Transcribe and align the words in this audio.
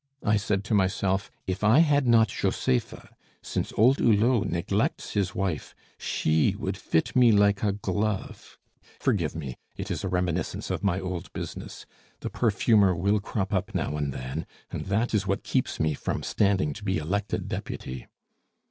I 0.23 0.35
said 0.35 0.63
to 0.63 0.73
myself, 0.73 1.29
'If 1.45 1.63
I 1.63 1.81
had 1.81 2.07
not 2.07 2.29
Josepha, 2.29 3.15
since 3.43 3.71
old 3.77 3.99
Hulot 3.99 4.49
neglects 4.49 5.11
his 5.13 5.35
wife, 5.35 5.75
she 5.99 6.55
would 6.57 6.75
fit 6.75 7.15
me 7.15 7.31
like 7.31 7.61
a 7.61 7.73
glove.' 7.73 8.57
Forgive 8.99 9.35
me 9.35 9.57
it 9.77 9.91
is 9.91 10.03
a 10.03 10.07
reminiscence 10.09 10.71
of 10.71 10.83
my 10.83 10.99
old 10.99 11.31
business. 11.33 11.85
The 12.21 12.31
perfumer 12.31 12.95
will 12.95 13.19
crop 13.19 13.53
up 13.53 13.75
now 13.75 13.95
and 13.95 14.11
then, 14.11 14.47
and 14.71 14.85
that 14.87 15.13
is 15.13 15.27
what 15.27 15.43
keeps 15.43 15.79
me 15.79 15.93
from 15.93 16.23
standing 16.23 16.73
to 16.73 16.83
be 16.83 16.97
elected 16.97 17.47
deputy. 17.47 18.07